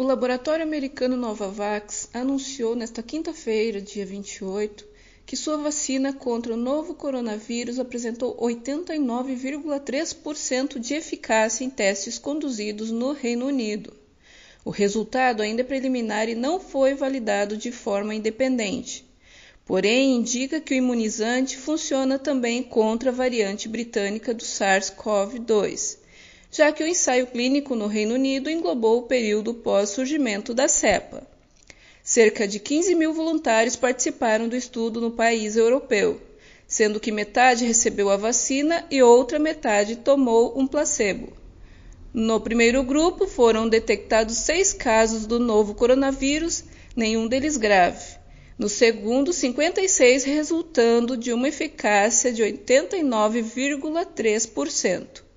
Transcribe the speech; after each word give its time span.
O 0.00 0.02
laboratório 0.02 0.64
americano 0.64 1.14
Novavax 1.14 2.08
anunciou 2.14 2.74
nesta 2.74 3.02
quinta-feira, 3.02 3.82
dia 3.82 4.06
28, 4.06 4.86
que 5.26 5.36
sua 5.36 5.58
vacina 5.58 6.10
contra 6.10 6.54
o 6.54 6.56
novo 6.56 6.94
coronavírus 6.94 7.78
apresentou 7.78 8.34
89,3% 8.38 10.78
de 10.78 10.94
eficácia 10.94 11.66
em 11.66 11.68
testes 11.68 12.18
conduzidos 12.18 12.90
no 12.90 13.12
Reino 13.12 13.44
Unido. 13.44 13.92
O 14.64 14.70
resultado 14.70 15.42
ainda 15.42 15.60
é 15.60 15.64
preliminar 15.64 16.30
e 16.30 16.34
não 16.34 16.58
foi 16.58 16.94
validado 16.94 17.54
de 17.54 17.70
forma 17.70 18.14
independente. 18.14 19.04
Porém, 19.66 20.16
indica 20.16 20.62
que 20.62 20.72
o 20.72 20.78
imunizante 20.78 21.58
funciona 21.58 22.18
também 22.18 22.62
contra 22.62 23.10
a 23.10 23.12
variante 23.12 23.68
britânica 23.68 24.32
do 24.32 24.44
SARS-CoV-2 24.44 26.00
já 26.50 26.72
que 26.72 26.82
o 26.82 26.86
ensaio 26.86 27.28
clínico 27.28 27.76
no 27.76 27.86
Reino 27.86 28.14
Unido 28.14 28.50
englobou 28.50 28.98
o 28.98 29.02
período 29.02 29.54
pós-surgimento 29.54 30.52
da 30.52 30.66
cepa. 30.66 31.22
Cerca 32.02 32.48
de 32.48 32.58
15 32.58 32.94
mil 32.94 33.12
voluntários 33.12 33.76
participaram 33.76 34.48
do 34.48 34.56
estudo 34.56 35.00
no 35.00 35.12
país 35.12 35.56
europeu, 35.56 36.20
sendo 36.66 36.98
que 36.98 37.12
metade 37.12 37.64
recebeu 37.64 38.10
a 38.10 38.16
vacina 38.16 38.84
e 38.90 39.00
outra 39.02 39.38
metade 39.38 39.94
tomou 39.96 40.58
um 40.58 40.66
placebo. 40.66 41.32
No 42.12 42.40
primeiro 42.40 42.82
grupo 42.82 43.28
foram 43.28 43.68
detectados 43.68 44.38
seis 44.38 44.72
casos 44.72 45.26
do 45.26 45.38
novo 45.38 45.74
coronavírus, 45.74 46.64
nenhum 46.96 47.28
deles 47.28 47.56
grave. 47.56 48.18
No 48.58 48.68
segundo, 48.68 49.32
56, 49.32 50.24
resultando 50.24 51.16
de 51.16 51.32
uma 51.32 51.48
eficácia 51.48 52.32
de 52.32 52.42
89,3%. 52.42 55.29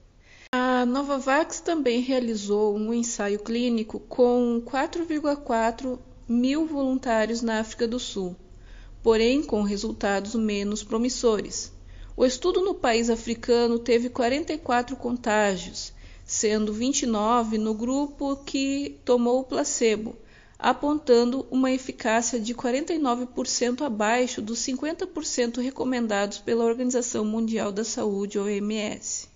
A 0.83 0.85
Novavax 0.85 1.61
também 1.61 2.01
realizou 2.01 2.75
um 2.75 2.93
ensaio 2.93 3.39
clínico 3.39 4.01
com 4.01 4.61
4,4 4.65 5.97
mil 6.27 6.67
voluntários 6.67 7.41
na 7.41 7.61
África 7.61 7.87
do 7.87 7.97
Sul, 7.97 8.35
porém 9.01 9.41
com 9.41 9.61
resultados 9.61 10.35
menos 10.35 10.83
promissores. 10.83 11.71
O 12.17 12.25
estudo 12.25 12.59
no 12.59 12.75
país 12.75 13.09
africano 13.09 13.79
teve 13.79 14.09
44 14.09 14.97
contágios, 14.97 15.93
sendo 16.25 16.73
29 16.73 17.57
no 17.57 17.73
grupo 17.73 18.35
que 18.45 18.99
tomou 19.05 19.39
o 19.39 19.45
placebo, 19.45 20.17
apontando 20.59 21.47
uma 21.49 21.71
eficácia 21.71 22.41
de 22.41 22.53
49% 22.53 23.83
abaixo 23.83 24.41
dos 24.41 24.59
50% 24.59 25.61
recomendados 25.61 26.39
pela 26.39 26.65
Organização 26.65 27.23
Mundial 27.23 27.71
da 27.71 27.85
Saúde, 27.85 28.37
OMS. 28.37 29.31